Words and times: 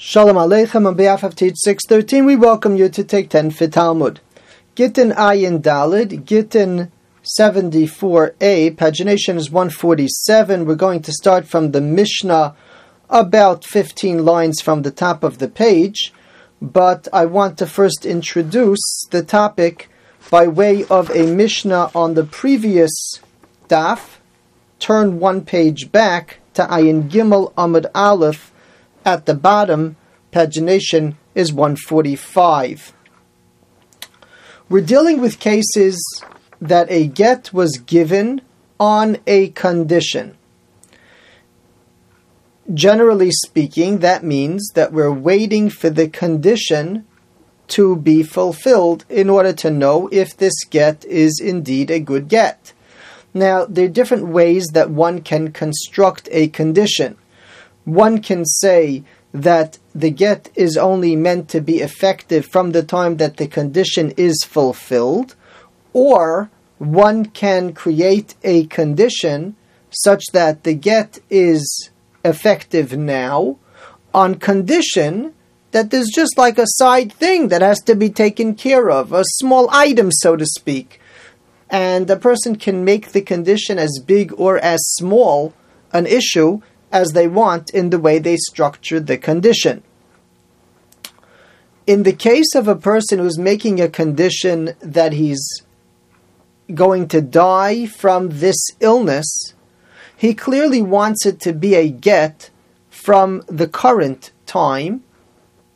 Shalom 0.00 0.36
Aleichem 0.36 0.86
on 0.86 0.94
behalf 0.94 1.24
of 1.24 1.34
Teach 1.34 1.56
613, 1.56 2.24
we 2.24 2.36
welcome 2.36 2.76
you 2.76 2.88
to 2.88 3.02
take 3.02 3.30
10 3.30 3.50
for 3.50 3.66
Talmud. 3.66 4.20
Gittin 4.76 5.10
Ayin 5.10 5.60
Dalid, 5.60 6.24
Gittin 6.24 6.92
74a, 7.36 8.76
pagination 8.76 9.34
is 9.34 9.50
147. 9.50 10.66
We're 10.66 10.76
going 10.76 11.02
to 11.02 11.10
start 11.10 11.48
from 11.48 11.72
the 11.72 11.80
Mishnah 11.80 12.54
about 13.10 13.64
15 13.64 14.24
lines 14.24 14.60
from 14.60 14.82
the 14.82 14.92
top 14.92 15.24
of 15.24 15.38
the 15.38 15.48
page, 15.48 16.12
but 16.62 17.08
I 17.12 17.26
want 17.26 17.58
to 17.58 17.66
first 17.66 18.06
introduce 18.06 19.04
the 19.10 19.24
topic 19.24 19.90
by 20.30 20.46
way 20.46 20.84
of 20.84 21.10
a 21.10 21.26
Mishnah 21.26 21.90
on 21.92 22.14
the 22.14 22.22
previous 22.22 23.20
daf. 23.68 24.18
Turn 24.78 25.18
one 25.18 25.44
page 25.44 25.90
back 25.90 26.38
to 26.54 26.62
Ayin 26.66 27.10
Gimel 27.10 27.52
Amud 27.54 27.86
Aleph 27.96 28.52
at 29.08 29.24
the 29.24 29.34
bottom, 29.34 29.96
pagination 30.32 31.14
is 31.34 31.50
145. 31.50 32.92
We're 34.68 34.82
dealing 34.82 35.22
with 35.22 35.40
cases 35.40 35.96
that 36.60 36.90
a 36.90 37.06
get 37.06 37.54
was 37.54 37.78
given 37.78 38.42
on 38.78 39.16
a 39.26 39.48
condition. 39.48 40.36
Generally 42.74 43.30
speaking, 43.30 44.00
that 44.00 44.22
means 44.22 44.72
that 44.74 44.92
we're 44.92 45.10
waiting 45.10 45.70
for 45.70 45.88
the 45.88 46.08
condition 46.10 47.06
to 47.68 47.96
be 47.96 48.22
fulfilled 48.22 49.06
in 49.08 49.30
order 49.30 49.54
to 49.54 49.70
know 49.70 50.10
if 50.12 50.36
this 50.36 50.64
get 50.64 51.02
is 51.06 51.40
indeed 51.42 51.90
a 51.90 51.98
good 51.98 52.28
get. 52.28 52.74
Now, 53.32 53.64
there 53.64 53.86
are 53.86 53.96
different 54.00 54.26
ways 54.26 54.66
that 54.74 54.90
one 54.90 55.22
can 55.22 55.52
construct 55.52 56.28
a 56.30 56.48
condition 56.48 57.16
one 57.88 58.20
can 58.20 58.44
say 58.44 59.02
that 59.32 59.78
the 59.94 60.10
get 60.10 60.50
is 60.54 60.76
only 60.76 61.16
meant 61.16 61.48
to 61.48 61.60
be 61.60 61.78
effective 61.78 62.44
from 62.46 62.72
the 62.72 62.82
time 62.82 63.16
that 63.16 63.38
the 63.38 63.46
condition 63.46 64.12
is 64.16 64.44
fulfilled, 64.46 65.34
or 65.94 66.50
one 66.78 67.24
can 67.24 67.72
create 67.72 68.34
a 68.44 68.66
condition 68.66 69.56
such 69.90 70.22
that 70.32 70.64
the 70.64 70.74
get 70.74 71.18
is 71.30 71.90
effective 72.24 72.96
now 72.96 73.56
on 74.12 74.34
condition 74.34 75.34
that 75.70 75.90
there's 75.90 76.10
just 76.14 76.36
like 76.36 76.58
a 76.58 76.66
side 76.66 77.12
thing 77.12 77.48
that 77.48 77.62
has 77.62 77.80
to 77.80 77.94
be 77.94 78.10
taken 78.10 78.54
care 78.54 78.90
of, 78.90 79.12
a 79.12 79.24
small 79.24 79.68
item, 79.70 80.10
so 80.12 80.36
to 80.36 80.44
speak. 80.44 81.00
And 81.70 82.08
a 82.10 82.16
person 82.16 82.56
can 82.56 82.84
make 82.84 83.12
the 83.12 83.20
condition 83.20 83.78
as 83.78 84.02
big 84.04 84.32
or 84.36 84.58
as 84.58 84.80
small 84.96 85.54
an 85.92 86.06
issue 86.06 86.60
as 86.92 87.12
they 87.12 87.28
want 87.28 87.70
in 87.70 87.90
the 87.90 87.98
way 87.98 88.18
they 88.18 88.36
structure 88.36 89.00
the 89.00 89.18
condition. 89.18 89.82
In 91.86 92.02
the 92.02 92.12
case 92.12 92.54
of 92.54 92.68
a 92.68 92.76
person 92.76 93.18
who's 93.18 93.38
making 93.38 93.80
a 93.80 93.88
condition 93.88 94.74
that 94.80 95.14
he's 95.14 95.62
going 96.74 97.08
to 97.08 97.22
die 97.22 97.86
from 97.86 98.28
this 98.28 98.58
illness, 98.80 99.54
he 100.16 100.34
clearly 100.34 100.82
wants 100.82 101.24
it 101.24 101.40
to 101.40 101.52
be 101.52 101.74
a 101.74 101.88
get 101.88 102.50
from 102.90 103.42
the 103.46 103.68
current 103.68 104.32
time 104.44 105.02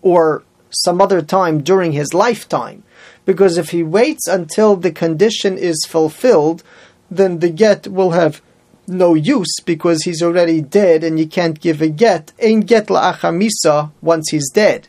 or 0.03 0.43
some 0.71 1.01
other 1.01 1.23
time 1.23 1.63
during 1.63 1.93
his 1.93 2.13
lifetime. 2.13 2.83
Because 3.25 3.57
if 3.57 3.71
he 3.71 3.83
waits 3.83 4.27
until 4.27 4.77
the 4.77 4.91
condition 4.91 5.57
is 5.57 5.87
fulfilled, 5.89 6.63
then 7.11 7.39
the 7.39 7.51
get 7.51 7.87
will 7.87 8.11
have 8.11 8.43
no 8.87 9.15
use 9.15 9.61
because 9.65 10.03
he's 10.03 10.23
already 10.23 10.61
dead 10.61 11.05
and 11.05 11.19
you 11.19 11.27
can't 11.27 11.61
give 11.61 11.81
a 11.81 11.89
get. 11.89 12.33
Ain't 12.39 12.67
get 12.67 12.89
la'achamisa 12.89 13.93
once 14.01 14.31
he's 14.31 14.51
dead. 14.51 14.89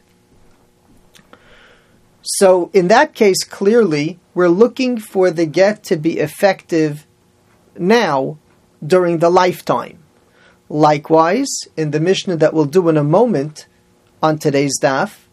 So 2.22 2.70
in 2.74 2.88
that 2.88 3.14
case, 3.14 3.44
clearly, 3.44 4.20
we're 4.34 4.48
looking 4.48 4.98
for 4.98 5.30
the 5.30 5.46
get 5.46 5.84
to 5.86 5.98
be 5.98 6.20
effective 6.20 7.06
now 7.78 8.38
during 8.86 9.20
the 9.20 9.30
lifetime. 9.30 10.00
Likewise, 10.70 11.52
in 11.78 11.92
the 11.92 12.00
Mishnah 12.00 12.38
that 12.38 12.54
we'll 12.54 12.66
do 12.66 12.90
in 12.90 12.98
a 12.98 13.04
moment 13.04 13.68
on 14.22 14.40
today's 14.40 14.80
daf, 14.82 15.28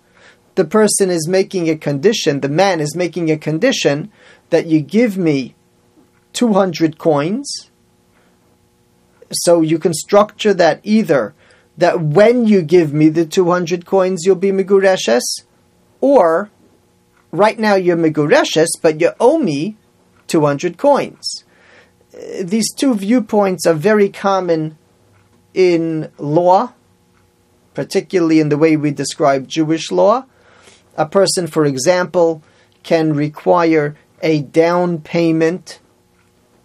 the 0.56 0.64
person 0.64 1.10
is 1.10 1.28
making 1.28 1.70
a 1.70 1.76
condition, 1.76 2.40
the 2.40 2.48
man 2.48 2.80
is 2.80 2.96
making 2.96 3.30
a 3.30 3.38
condition 3.38 4.10
that 4.50 4.66
you 4.66 4.80
give 4.80 5.16
me 5.16 5.54
200 6.32 6.98
coins 6.98 7.69
so 9.32 9.60
you 9.60 9.78
can 9.78 9.94
structure 9.94 10.54
that 10.54 10.80
either 10.82 11.34
that 11.76 12.00
when 12.00 12.46
you 12.46 12.62
give 12.62 12.92
me 12.92 13.08
the 13.08 13.24
200 13.24 13.86
coins, 13.86 14.24
you'll 14.24 14.34
be 14.36 14.52
Megureshes, 14.52 15.22
or 16.00 16.50
right 17.30 17.58
now 17.58 17.74
you're 17.74 17.96
Megureshes, 17.96 18.68
but 18.82 19.00
you 19.00 19.12
owe 19.18 19.38
me 19.38 19.76
200 20.26 20.76
coins. 20.76 21.44
These 22.42 22.72
two 22.74 22.94
viewpoints 22.94 23.66
are 23.66 23.74
very 23.74 24.08
common 24.08 24.76
in 25.54 26.10
law, 26.18 26.74
particularly 27.74 28.40
in 28.40 28.48
the 28.48 28.58
way 28.58 28.76
we 28.76 28.90
describe 28.90 29.48
Jewish 29.48 29.90
law. 29.90 30.24
A 30.96 31.06
person, 31.06 31.46
for 31.46 31.64
example, 31.64 32.42
can 32.82 33.14
require 33.14 33.96
a 34.22 34.42
down 34.42 35.00
payment 35.00 35.80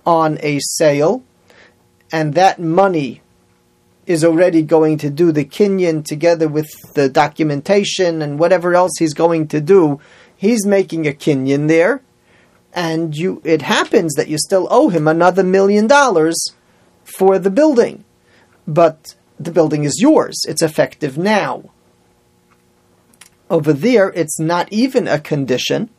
on 0.05 0.37
a 0.41 0.59
sale 0.61 1.23
and 2.11 2.33
that 2.33 2.59
money 2.59 3.21
is 4.05 4.23
already 4.23 4.61
going 4.61 4.97
to 4.99 5.09
do 5.09 5.31
the 5.31 5.45
kinyan 5.45 6.05
together 6.05 6.47
with 6.47 6.69
the 6.93 7.09
documentation 7.09 8.21
and 8.21 8.37
whatever 8.37 8.75
else 8.75 8.91
he's 8.99 9.13
going 9.13 9.47
to 9.47 9.59
do, 9.59 9.99
he's 10.35 10.65
making 10.65 11.07
a 11.07 11.11
kinyan 11.11 11.67
there, 11.67 12.01
and 12.73 13.15
you 13.15 13.41
it 13.43 13.63
happens 13.63 14.13
that 14.13 14.27
you 14.27 14.37
still 14.37 14.67
owe 14.69 14.89
him 14.89 15.07
another 15.07 15.43
million 15.43 15.87
dollars 15.87 16.35
for 17.03 17.39
the 17.39 17.49
building. 17.49 18.03
But 18.67 19.15
the 19.39 19.51
building 19.51 19.83
is 19.83 20.01
yours. 20.01 20.41
It's 20.47 20.61
effective 20.61 21.17
now. 21.17 21.71
Over 23.49 23.73
there, 23.73 24.11
it's 24.15 24.39
not 24.39 24.71
even 24.71 25.07
a 25.07 25.19
condition. 25.19 25.89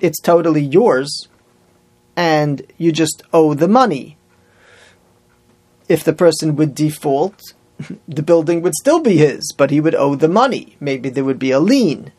It's 0.00 0.20
totally 0.20 0.62
yours, 0.62 1.28
and 2.16 2.62
you 2.76 2.92
just 2.92 3.22
owe 3.32 3.54
the 3.54 3.68
money 3.68 4.15
if 5.88 6.04
the 6.04 6.12
person 6.12 6.56
would 6.56 6.74
default, 6.74 7.40
the 8.08 8.22
building 8.22 8.62
would 8.62 8.74
still 8.74 9.00
be 9.00 9.16
his, 9.16 9.52
but 9.56 9.70
he 9.70 9.80
would 9.80 9.94
owe 9.94 10.14
the 10.14 10.28
money. 10.28 10.76
Maybe 10.80 11.08
there 11.08 11.24
would 11.24 11.38
be 11.38 11.50
a 11.50 11.60
lien. 11.60 12.12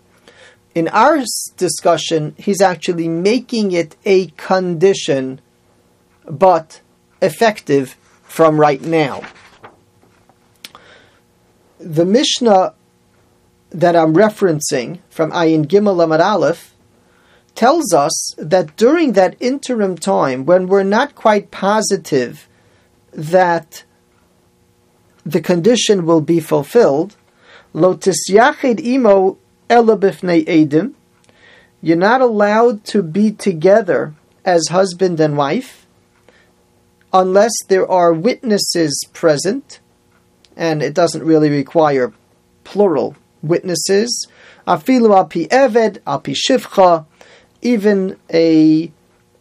In 0.76 0.88
our 0.90 1.24
discussion, 1.58 2.36
he's 2.38 2.62
actually 2.62 3.08
making 3.08 3.72
it 3.72 3.96
a 4.06 4.28
condition, 4.38 5.42
but 6.26 6.82
effective 7.22 7.98
from 8.24 8.60
right 8.60 8.82
now. 8.82 9.24
The 11.80 12.06
Mishnah 12.06 12.74
that 13.72 13.96
I'm 13.96 14.14
referencing 14.14 15.00
from 15.10 15.32
Ayin 15.32 15.66
Gimel 15.66 16.04
Amar 16.04 16.22
Aleph 16.22 16.76
tells 17.56 17.92
us 17.92 18.36
that 18.38 18.76
during 18.78 19.14
that 19.14 19.36
interim 19.40 19.98
time, 19.98 20.46
when 20.46 20.68
we're 20.68 20.84
not 20.84 21.16
quite 21.16 21.50
positive 21.50 22.47
that 23.12 23.84
the 25.26 25.42
condition 25.42 26.06
will 26.06 26.22
be 26.22 26.40
fulfilled, 26.40 27.16
lo 27.74 27.96
tisyachid 27.96 28.84
imo 28.84 29.38
elabifnei 29.70 30.46
edim, 30.46 30.94
you're 31.82 31.98
not 31.98 32.22
allowed 32.22 32.84
to 32.86 33.04
be 33.04 33.32
together 33.32 34.14
as 34.46 34.70
husband 34.70 35.20
and 35.20 35.38
wife 35.38 35.86
unless 37.14 37.52
there 37.68 37.90
are 37.90 38.14
witnesses 38.14 39.06
present, 39.14 39.80
and 40.56 40.82
it 40.82 40.94
doesn't 40.94 41.24
really 41.24 41.50
require 41.50 42.14
plural 42.64 43.16
witnesses. 43.42 44.28
Afilu 44.68 45.18
api 45.18 45.48
eved, 45.48 46.00
api 46.06 46.34
shivcha, 46.34 47.06
even 47.62 48.18
a 48.34 48.92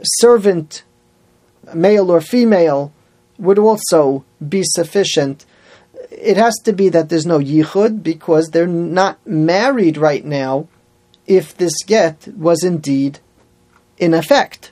servant, 0.03 0.85
male 1.75 2.11
or 2.11 2.21
female, 2.21 2.93
would 3.39 3.59
also 3.59 4.25
be 4.47 4.63
sufficient. 4.65 5.45
It 6.11 6.37
has 6.37 6.55
to 6.65 6.73
be 6.73 6.89
that 6.91 7.09
there's 7.09 7.27
no 7.27 7.39
yichud 7.39 8.03
because 8.03 8.49
they're 8.49 8.67
not 8.67 9.25
married 9.27 9.97
right 9.97 10.25
now 10.25 10.69
if 11.27 11.57
this 11.57 11.83
get 11.85 12.29
was 12.37 12.63
indeed 12.63 13.19
in 13.99 14.15
effect. 14.15 14.71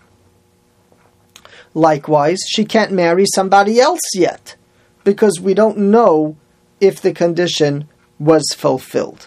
Likewise, 1.74 2.38
she 2.48 2.64
can't 2.64 2.92
marry 2.92 3.24
somebody 3.34 3.80
else 3.80 4.14
yet 4.14 4.54
because 5.02 5.40
we 5.40 5.54
don't 5.54 5.76
know 5.76 6.36
if 6.80 7.00
the 7.00 7.12
condition 7.12 7.88
was 8.18 8.44
fulfilled. 8.56 9.26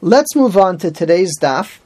Let's 0.00 0.36
move 0.36 0.56
on 0.58 0.76
to 0.78 0.90
today's 0.90 1.32
daf. 1.40 1.78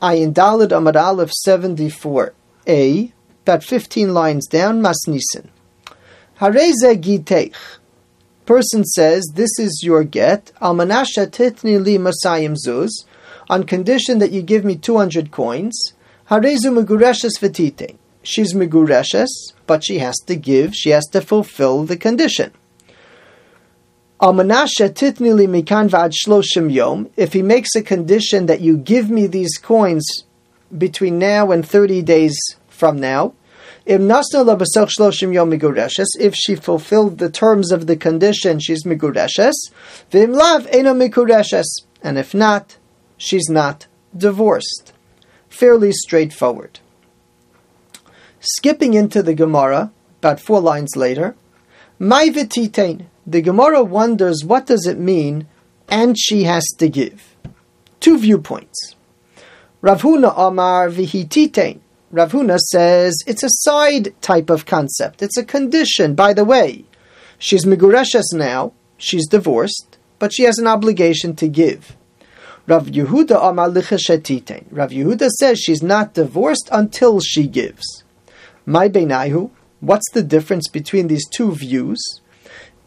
Ayin 0.00 0.32
Dalid 0.32 0.70
Amud 0.70 0.96
Aleph 0.96 1.32
74a 1.46 3.12
about 3.48 3.64
15 3.64 4.12
lines 4.12 4.46
down, 4.46 4.82
Masnisen. 4.82 5.48
Hareze 6.38 7.00
giteich. 7.00 7.54
person 8.44 8.84
says, 8.84 9.24
This 9.34 9.58
is 9.58 9.80
your 9.82 10.04
get, 10.04 10.52
Almanasha 10.60 11.26
titni 11.26 11.82
li 11.82 11.96
masayim 11.96 12.54
zuz, 12.66 12.90
on 13.48 13.64
condition 13.64 14.18
that 14.18 14.32
you 14.32 14.42
give 14.42 14.66
me 14.66 14.76
200 14.76 15.30
coins, 15.30 15.94
Harezu 16.30 16.70
megureshes 16.78 17.38
vetite. 17.40 17.96
She's 18.22 18.52
megureshes, 18.52 19.28
but 19.66 19.82
she 19.82 19.98
has 20.00 20.16
to 20.26 20.36
give, 20.36 20.74
she 20.74 20.90
has 20.90 21.06
to 21.12 21.22
fulfill 21.22 21.84
the 21.84 21.96
condition. 21.96 22.52
Almanasha 24.20 24.90
titni 24.90 25.34
li 25.34 25.46
mikan 25.46 25.88
vad 25.88 26.12
shloshim 26.12 26.70
yom, 26.70 27.08
if 27.16 27.32
he 27.32 27.40
makes 27.40 27.74
a 27.74 27.80
condition 27.80 28.44
that 28.44 28.60
you 28.60 28.76
give 28.76 29.08
me 29.08 29.26
these 29.26 29.56
coins 29.56 30.06
between 30.76 31.18
now 31.18 31.50
and 31.50 31.66
30 31.66 32.02
days 32.02 32.36
from 32.68 33.00
now, 33.00 33.32
if 36.18 36.34
she 36.34 36.54
fulfilled 36.54 37.18
the 37.18 37.30
terms 37.30 37.72
of 37.72 37.86
the 37.86 37.96
condition, 37.96 38.60
she's 38.60 38.84
migureshes. 38.84 39.70
And 40.12 42.18
if 42.18 42.34
not, 42.34 42.76
she's 43.16 43.48
not 43.48 43.86
divorced. 44.16 44.92
Fairly 45.48 45.92
straightforward. 45.92 46.80
Skipping 48.40 48.94
into 48.94 49.22
the 49.22 49.34
Gemara, 49.34 49.90
about 50.18 50.40
four 50.40 50.60
lines 50.60 50.94
later, 50.94 51.34
the 51.98 53.42
Gemara 53.42 53.82
wonders 53.82 54.44
what 54.44 54.66
does 54.66 54.86
it 54.86 54.98
mean, 54.98 55.46
and 55.88 56.16
she 56.18 56.44
has 56.44 56.64
to 56.78 56.88
give. 56.88 57.34
Two 58.00 58.18
viewpoints. 58.18 58.94
Rav 59.80 60.02
Huna 60.02 60.34
Amar 60.36 60.90
vihititain. 60.90 61.80
Rav 62.10 62.32
Huna 62.32 62.58
says 62.58 63.22
it's 63.26 63.42
a 63.42 63.50
side 63.50 64.14
type 64.22 64.48
of 64.48 64.64
concept. 64.64 65.20
It's 65.20 65.36
a 65.36 65.44
condition. 65.44 66.14
By 66.14 66.32
the 66.32 66.44
way, 66.44 66.86
she's 67.38 67.66
Migureshes 67.66 68.32
now, 68.32 68.72
she's 68.96 69.28
divorced, 69.28 69.98
but 70.18 70.32
she 70.32 70.44
has 70.44 70.58
an 70.58 70.66
obligation 70.66 71.36
to 71.36 71.48
give. 71.48 71.96
Rav 72.66 72.86
Yehuda 72.86 73.36
Amar. 73.46 73.68
Rav 73.68 74.90
Yehuda 74.90 75.28
says 75.28 75.58
she's 75.58 75.82
not 75.82 76.14
divorced 76.14 76.70
until 76.72 77.20
she 77.20 77.46
gives. 77.46 78.04
My 78.64 78.88
Beinayu, 78.88 79.50
what's 79.80 80.10
the 80.12 80.22
difference 80.22 80.68
between 80.68 81.08
these 81.08 81.28
two 81.28 81.52
views? 81.52 82.22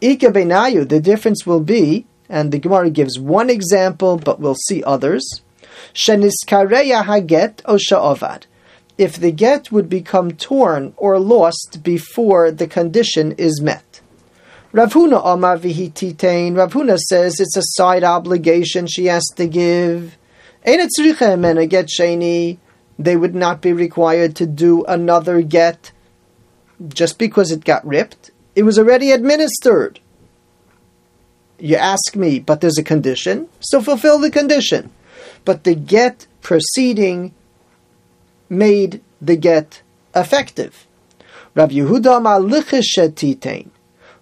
Ika 0.00 0.32
Beinayu, 0.32 0.88
the 0.88 1.00
difference 1.00 1.46
will 1.46 1.60
be, 1.60 2.06
and 2.28 2.50
the 2.50 2.58
Gemara 2.58 2.90
gives 2.90 3.20
one 3.20 3.50
example, 3.50 4.16
but 4.16 4.40
we'll 4.40 4.56
see 4.56 4.82
others. 4.82 5.42
Sheniskareya 5.94 7.04
Haget 7.04 7.62
Osha 7.62 7.98
Ovad 7.98 8.46
if 8.98 9.16
the 9.16 9.32
get 9.32 9.72
would 9.72 9.88
become 9.88 10.32
torn 10.32 10.94
or 10.96 11.18
lost 11.18 11.80
before 11.82 12.50
the 12.50 12.66
condition 12.66 13.32
is 13.32 13.60
met. 13.60 14.00
Rav 14.72 14.92
Huna 14.92 15.20
Amar 15.24 15.58
Vihitiin, 15.58 16.56
Rav 16.56 16.72
Huna 16.72 16.98
says 16.98 17.40
it's 17.40 17.56
a 17.56 17.62
side 17.62 18.04
obligation 18.04 18.86
she 18.86 19.06
has 19.06 19.24
to 19.36 19.46
give. 19.46 20.16
Get 20.64 21.88
Sheni, 21.88 22.58
they 22.98 23.16
would 23.16 23.34
not 23.34 23.60
be 23.60 23.72
required 23.72 24.36
to 24.36 24.46
do 24.46 24.84
another 24.84 25.42
get 25.42 25.92
just 26.88 27.18
because 27.18 27.50
it 27.50 27.64
got 27.64 27.86
ripped. 27.86 28.30
It 28.54 28.62
was 28.62 28.78
already 28.78 29.10
administered. 29.12 30.00
You 31.58 31.76
ask 31.76 32.16
me, 32.16 32.38
but 32.38 32.60
there's 32.60 32.78
a 32.78 32.82
condition, 32.82 33.48
so 33.60 33.80
fulfill 33.82 34.18
the 34.18 34.30
condition. 34.30 34.90
But 35.44 35.64
the 35.64 35.74
get 35.74 36.26
proceeding 36.40 37.34
made 38.52 39.00
the 39.20 39.36
get 39.36 39.82
effective. 40.14 40.86
Rav 41.54 41.70
Yehuda. 41.70 43.66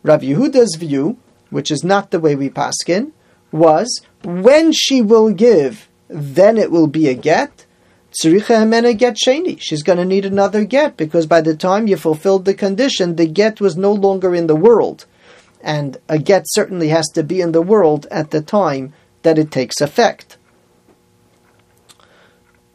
Rav 0.03 0.21
Yehuda's 0.23 0.77
view, 0.77 1.19
which 1.50 1.71
is 1.71 1.85
not 1.85 2.11
the 2.11 2.21
way 2.21 2.35
we 2.35 2.49
paskin, 2.49 3.12
was 3.53 4.03
when 4.25 4.73
she 4.73 5.03
will 5.03 5.31
give, 5.31 5.88
then 6.09 6.56
it 6.56 6.71
will 6.71 6.87
be 6.87 7.09
a 7.09 7.15
get. 7.15 7.67
Tzricha 8.12 8.56
hemena 8.61 8.97
get 8.97 9.17
sheni. 9.17 9.61
She's 9.61 9.82
going 9.82 9.99
to 9.99 10.05
need 10.05 10.25
another 10.25 10.65
get 10.65 10.97
because 10.97 11.26
by 11.26 11.41
the 11.41 11.56
time 11.56 11.87
you 11.87 11.97
fulfilled 11.97 12.44
the 12.44 12.55
condition, 12.55 13.17
the 13.17 13.26
get 13.26 13.61
was 13.61 13.76
no 13.76 13.93
longer 13.93 14.35
in 14.35 14.47
the 14.47 14.56
world, 14.56 15.06
and 15.61 15.97
a 16.09 16.19
get 16.19 16.44
certainly 16.49 16.88
has 16.88 17.06
to 17.15 17.23
be 17.23 17.41
in 17.41 17.53
the 17.53 17.62
world 17.62 18.06
at 18.11 18.31
the 18.31 18.43
time 18.43 18.93
that 19.23 19.38
it 19.38 19.50
takes 19.50 19.81
effect 19.81 20.38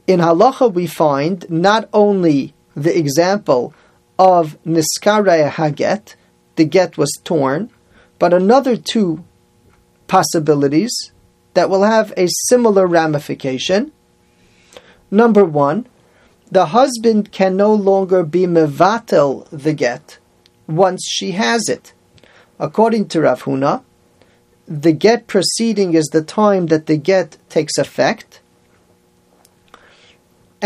in 0.07 0.19
halacha 0.19 0.71
we 0.71 0.87
find 0.87 1.49
not 1.49 1.89
only 1.93 2.53
the 2.75 2.97
example 2.97 3.73
of 4.19 4.57
niskare 4.63 5.49
haget, 5.49 6.15
the 6.55 6.65
get 6.65 6.97
was 6.97 7.11
torn, 7.23 7.69
but 8.19 8.33
another 8.33 8.77
two 8.77 9.23
possibilities 10.07 11.11
that 11.53 11.69
will 11.69 11.83
have 11.83 12.13
a 12.15 12.27
similar 12.47 12.85
ramification. 12.85 13.91
Number 15.09 15.43
one, 15.43 15.87
the 16.51 16.67
husband 16.67 17.31
can 17.31 17.57
no 17.57 17.73
longer 17.73 18.23
be 18.23 18.45
mevatel 18.45 19.47
the 19.49 19.73
get 19.73 20.19
once 20.67 21.05
she 21.09 21.31
has 21.31 21.67
it. 21.67 21.93
According 22.59 23.07
to 23.09 23.21
Rav 23.21 23.43
Huna, 23.43 23.83
the 24.67 24.93
get 24.93 25.27
proceeding 25.27 25.93
is 25.93 26.05
the 26.07 26.21
time 26.21 26.67
that 26.67 26.85
the 26.85 26.97
get 26.97 27.37
takes 27.49 27.77
effect 27.77 28.41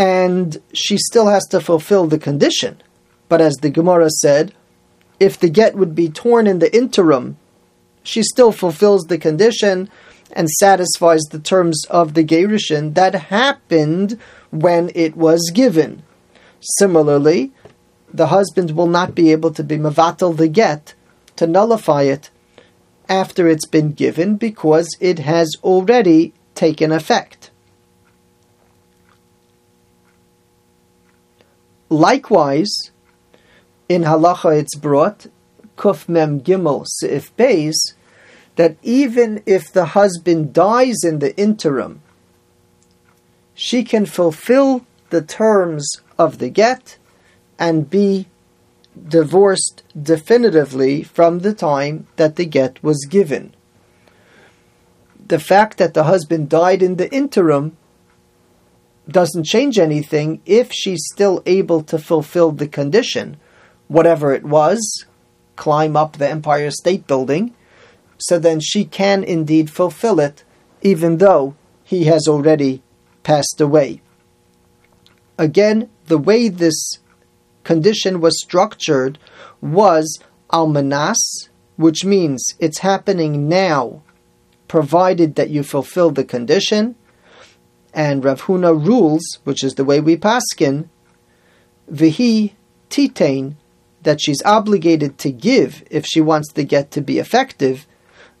and 0.00 0.62
she 0.72 0.96
still 0.96 1.26
has 1.26 1.46
to 1.48 1.60
fulfill 1.60 2.06
the 2.06 2.18
condition. 2.18 2.80
But 3.28 3.42
as 3.42 3.56
the 3.56 3.68
Gemara 3.68 4.08
said, 4.08 4.54
if 5.20 5.38
the 5.38 5.50
get 5.50 5.76
would 5.76 5.94
be 5.94 6.08
torn 6.08 6.46
in 6.46 6.58
the 6.58 6.74
interim, 6.74 7.36
she 8.02 8.22
still 8.22 8.50
fulfills 8.50 9.02
the 9.04 9.18
condition 9.18 9.90
and 10.32 10.48
satisfies 10.48 11.20
the 11.24 11.38
terms 11.38 11.84
of 11.90 12.14
the 12.14 12.24
Gerushin 12.24 12.94
that 12.94 13.14
happened 13.14 14.18
when 14.50 14.90
it 14.94 15.16
was 15.16 15.50
given. 15.52 16.02
Similarly, 16.78 17.52
the 18.10 18.28
husband 18.28 18.70
will 18.70 18.86
not 18.86 19.14
be 19.14 19.30
able 19.32 19.52
to 19.52 19.62
be 19.62 19.76
mavatal 19.76 20.34
the 20.34 20.48
get 20.48 20.94
to 21.36 21.46
nullify 21.46 22.04
it 22.04 22.30
after 23.06 23.46
it's 23.46 23.66
been 23.66 23.92
given 23.92 24.36
because 24.36 24.88
it 24.98 25.18
has 25.18 25.50
already 25.62 26.32
taken 26.54 26.90
effect. 26.90 27.39
Likewise, 31.90 32.92
in 33.88 34.02
halacha 34.02 34.56
it's 34.56 34.76
brought 34.76 35.26
kuf 35.76 36.08
mem 36.08 36.40
gimel 36.40 36.86
seif 37.02 37.32
beis 37.36 37.74
that 38.54 38.76
even 38.82 39.42
if 39.44 39.72
the 39.72 39.86
husband 39.86 40.52
dies 40.52 41.02
in 41.02 41.18
the 41.18 41.36
interim, 41.36 42.00
she 43.54 43.82
can 43.82 44.06
fulfill 44.06 44.86
the 45.10 45.20
terms 45.20 45.90
of 46.16 46.38
the 46.38 46.48
get 46.48 46.96
and 47.58 47.90
be 47.90 48.26
divorced 49.08 49.82
definitively 50.00 51.02
from 51.02 51.40
the 51.40 51.54
time 51.54 52.06
that 52.16 52.36
the 52.36 52.44
get 52.44 52.82
was 52.84 53.04
given. 53.06 53.52
The 55.26 55.40
fact 55.40 55.78
that 55.78 55.94
the 55.94 56.04
husband 56.04 56.48
died 56.48 56.82
in 56.82 56.96
the 56.96 57.12
interim 57.12 57.76
doesn't 59.12 59.44
change 59.44 59.78
anything 59.78 60.40
if 60.46 60.72
she's 60.72 61.06
still 61.12 61.42
able 61.46 61.82
to 61.84 61.98
fulfill 61.98 62.52
the 62.52 62.68
condition, 62.68 63.36
whatever 63.88 64.32
it 64.34 64.44
was, 64.44 65.06
climb 65.56 65.96
up 65.96 66.16
the 66.16 66.28
Empire 66.28 66.70
State 66.70 67.06
Building, 67.06 67.54
so 68.18 68.38
then 68.38 68.60
she 68.60 68.84
can 68.84 69.24
indeed 69.24 69.70
fulfill 69.70 70.20
it, 70.20 70.44
even 70.82 71.18
though 71.18 71.54
he 71.84 72.04
has 72.04 72.26
already 72.28 72.82
passed 73.22 73.60
away. 73.60 74.00
Again, 75.38 75.88
the 76.06 76.18
way 76.18 76.48
this 76.48 76.98
condition 77.64 78.20
was 78.20 78.40
structured 78.42 79.18
was 79.60 80.20
almanas, 80.52 81.48
which 81.76 82.04
means 82.04 82.54
it's 82.58 82.78
happening 82.78 83.48
now, 83.48 84.02
provided 84.68 85.34
that 85.34 85.50
you 85.50 85.62
fulfill 85.62 86.10
the 86.10 86.24
condition, 86.24 86.94
and 87.92 88.24
Rav 88.24 88.42
Huna 88.42 88.86
rules, 88.86 89.22
which 89.44 89.64
is 89.64 89.74
the 89.74 89.84
way 89.84 90.00
we 90.00 90.16
paskin, 90.16 90.88
vihi 91.90 92.52
titain, 92.88 93.54
that 94.02 94.20
she's 94.20 94.42
obligated 94.44 95.18
to 95.18 95.30
give 95.30 95.82
if 95.90 96.06
she 96.06 96.20
wants 96.20 96.52
the 96.52 96.64
get 96.64 96.90
to 96.92 97.00
be 97.00 97.18
effective, 97.18 97.86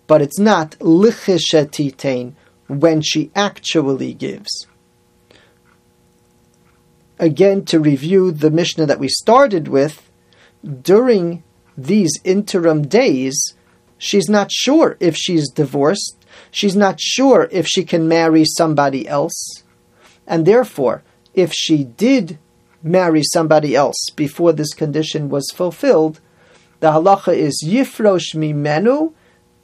but 0.06 0.22
it's 0.22 0.38
not 0.38 0.70
lichisha 0.80 1.70
titain 1.70 2.34
when 2.66 3.02
she 3.02 3.30
actually 3.34 4.14
gives. 4.14 4.66
Again, 7.18 7.64
to 7.66 7.78
review 7.78 8.32
the 8.32 8.50
Mishnah 8.50 8.86
that 8.86 8.98
we 8.98 9.08
started 9.08 9.68
with, 9.68 10.10
during 10.82 11.42
these 11.76 12.18
interim 12.24 12.86
days, 12.86 13.54
she's 13.98 14.28
not 14.28 14.50
sure 14.50 14.96
if 15.00 15.16
she's 15.16 15.50
divorced 15.50 16.19
she's 16.50 16.76
not 16.76 17.00
sure 17.00 17.48
if 17.50 17.66
she 17.66 17.84
can 17.84 18.08
marry 18.08 18.44
somebody 18.44 19.08
else. 19.08 19.62
And 20.26 20.46
therefore, 20.46 21.02
if 21.34 21.52
she 21.52 21.84
did 21.84 22.38
marry 22.82 23.22
somebody 23.22 23.74
else 23.76 23.96
before 24.16 24.52
this 24.52 24.72
condition 24.74 25.28
was 25.28 25.50
fulfilled, 25.54 26.20
the 26.80 26.92
halacha 26.92 27.34
is 27.34 27.62
yifrosh 27.66 28.34
mimenu 28.34 29.12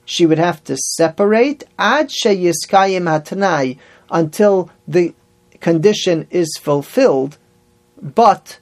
she 0.06 0.24
would 0.24 0.38
have 0.38 0.62
to 0.64 0.76
separate 0.76 1.64
ad 1.78 2.08
sheyiskayim 2.08 3.06
hatanai 3.10 3.76
until 4.08 4.70
the 4.86 5.12
condition 5.60 6.28
is 6.30 6.56
fulfilled. 6.62 7.36
But 8.00 8.60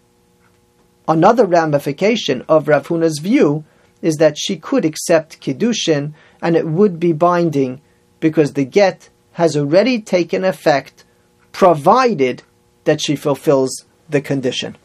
another 1.06 1.44
ramification 1.44 2.44
of 2.49 2.66
Rav 2.66 2.88
Huna's 2.88 3.18
view 3.18 3.64
is 4.00 4.16
that 4.16 4.38
she 4.38 4.56
could 4.56 4.87
accept 4.87 5.40
kiddushin 5.40 6.14
and 6.40 6.56
it 6.56 6.66
would 6.66 6.99
be 6.99 7.12
binding 7.12 7.82
because 8.21 8.52
the 8.52 8.64
get 8.64 9.09
has 9.33 9.56
already 9.56 10.00
taken 10.00 10.44
effect, 10.44 11.04
provided 11.52 12.42
that 12.85 13.00
she 13.00 13.16
fulfills 13.16 13.85
the 14.09 14.21
condition. 14.21 14.76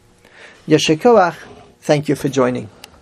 Yeshikoach, 0.66 1.36
thank 1.80 2.08
you 2.08 2.14
for 2.14 2.28
joining. 2.28 2.68